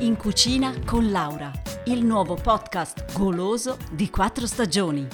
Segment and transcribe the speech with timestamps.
[0.00, 1.52] In cucina con Laura,
[1.84, 5.06] il nuovo podcast goloso di quattro stagioni.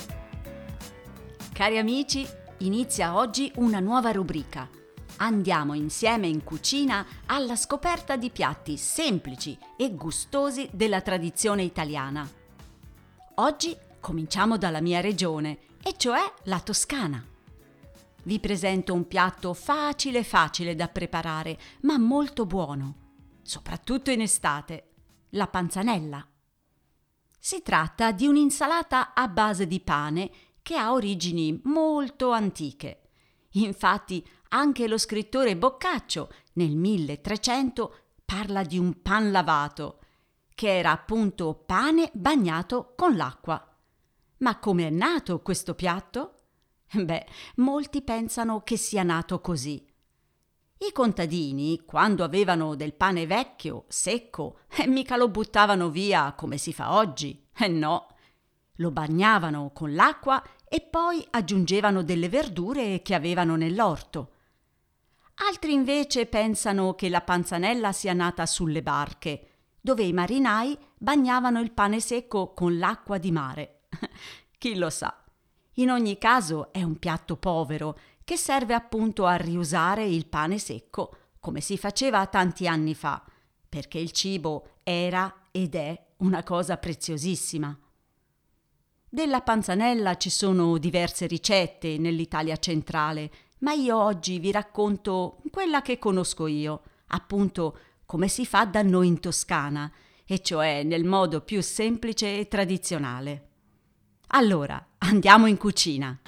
[1.52, 2.24] Cari amici,
[2.58, 4.70] inizia oggi una nuova rubrica.
[5.16, 12.24] Andiamo insieme in cucina alla scoperta di piatti semplici e gustosi della tradizione italiana.
[13.34, 17.24] Oggi cominciamo dalla mia regione, e cioè la Toscana.
[18.22, 23.04] Vi presento un piatto facile facile da preparare, ma molto buono
[23.46, 24.90] soprattutto in estate,
[25.30, 26.26] la panzanella.
[27.38, 30.30] Si tratta di un'insalata a base di pane
[30.62, 33.02] che ha origini molto antiche.
[33.52, 40.00] Infatti anche lo scrittore Boccaccio nel 1300 parla di un pan lavato,
[40.54, 43.64] che era appunto pane bagnato con l'acqua.
[44.38, 46.34] Ma come è nato questo piatto?
[46.92, 49.86] Beh, molti pensano che sia nato così.
[50.78, 56.72] I contadini, quando avevano del pane vecchio, secco, eh, mica lo buttavano via come si
[56.74, 57.46] fa oggi.
[57.56, 58.08] Eh no,
[58.76, 64.32] lo bagnavano con l'acqua e poi aggiungevano delle verdure che avevano nell'orto.
[65.48, 71.72] Altri invece pensano che la panzanella sia nata sulle barche, dove i marinai bagnavano il
[71.72, 73.80] pane secco con l'acqua di mare.
[74.58, 75.24] Chi lo sa?
[75.78, 81.16] In ogni caso è un piatto povero che serve appunto a riusare il pane secco,
[81.38, 83.24] come si faceva tanti anni fa,
[83.68, 87.78] perché il cibo era ed è una cosa preziosissima.
[89.08, 96.00] Della panzanella ci sono diverse ricette nell'Italia centrale, ma io oggi vi racconto quella che
[96.00, 99.88] conosco io, appunto come si fa da noi in Toscana,
[100.24, 103.48] e cioè nel modo più semplice e tradizionale.
[104.30, 106.20] Allora, andiamo in cucina.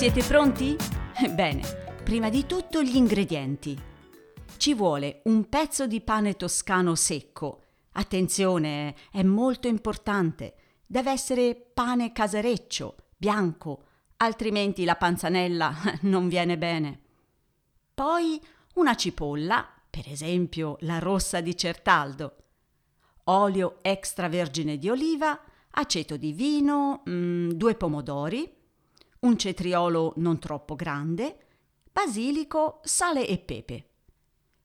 [0.00, 0.78] Siete pronti?
[1.34, 1.60] Bene,
[2.02, 3.78] prima di tutto gli ingredienti.
[4.56, 7.64] Ci vuole un pezzo di pane toscano secco.
[7.92, 10.54] Attenzione, è molto importante.
[10.86, 13.84] Deve essere pane casareccio, bianco,
[14.16, 15.70] altrimenti la panzanella
[16.08, 17.00] non viene bene.
[17.92, 18.40] Poi
[18.76, 22.36] una cipolla, per esempio la rossa di Certaldo,
[23.24, 25.38] olio extravergine di oliva,
[25.72, 28.59] aceto di vino, mm, due pomodori,
[29.20, 31.38] un cetriolo non troppo grande,
[31.92, 33.88] basilico, sale e pepe.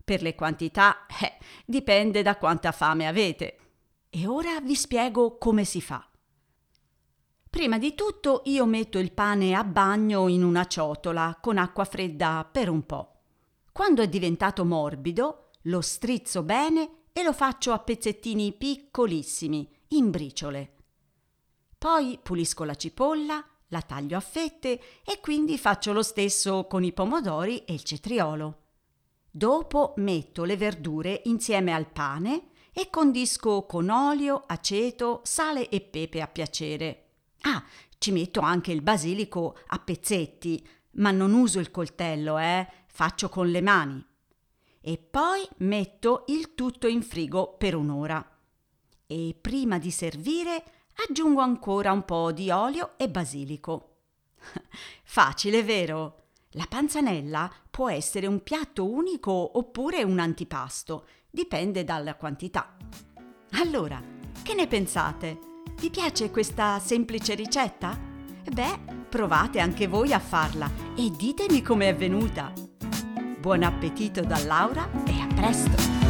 [0.03, 3.57] Per le quantità, eh, dipende da quanta fame avete.
[4.09, 6.07] E ora vi spiego come si fa.
[7.49, 12.47] Prima di tutto io metto il pane a bagno in una ciotola con acqua fredda
[12.49, 13.11] per un po'.
[13.71, 20.73] Quando è diventato morbido, lo strizzo bene e lo faccio a pezzettini piccolissimi, in briciole.
[21.77, 26.93] Poi pulisco la cipolla, la taglio a fette e quindi faccio lo stesso con i
[26.93, 28.59] pomodori e il cetriolo.
[29.29, 36.21] Dopo metto le verdure insieme al pane e condisco con olio, aceto, sale e pepe
[36.21, 37.03] a piacere.
[37.41, 37.63] Ah,
[37.97, 43.49] ci metto anche il basilico a pezzetti, ma non uso il coltello, eh, faccio con
[43.49, 44.05] le mani.
[44.81, 48.25] E poi metto il tutto in frigo per un'ora.
[49.07, 50.63] E prima di servire
[51.07, 53.97] aggiungo ancora un po' di olio e basilico.
[55.03, 56.23] Facile, vero?
[56.51, 62.77] La panzanella può essere un piatto unico oppure un antipasto, dipende dalla quantità.
[63.59, 64.01] Allora,
[64.41, 65.39] che ne pensate?
[65.77, 67.99] Vi piace questa semplice ricetta?
[68.49, 68.79] Beh,
[69.09, 72.53] provate anche voi a farla e ditemi com'è venuta.
[73.39, 76.04] Buon appetito da Laura e a presto!